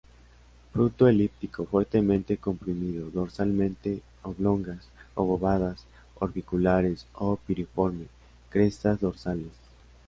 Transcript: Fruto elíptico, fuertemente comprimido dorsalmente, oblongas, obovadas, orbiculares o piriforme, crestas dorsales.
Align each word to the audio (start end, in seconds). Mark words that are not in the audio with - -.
Fruto 0.73 1.07
elíptico, 1.07 1.63
fuertemente 1.67 2.37
comprimido 2.37 3.11
dorsalmente, 3.11 4.01
oblongas, 4.23 4.87
obovadas, 5.13 5.85
orbiculares 6.15 7.05
o 7.13 7.35
piriforme, 7.35 8.07
crestas 8.49 8.99
dorsales. 8.99 9.51